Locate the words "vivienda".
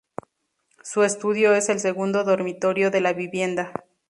3.13-3.71